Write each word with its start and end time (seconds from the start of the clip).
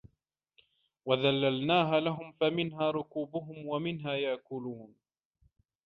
وَذَلَّلناها 1.05 1.99
لَهُم 1.99 2.31
فَمِنها 2.31 2.91
رَكوبُهُم 2.91 3.67
وَمِنها 3.67 4.13
يَأكُلونَ 4.13 4.95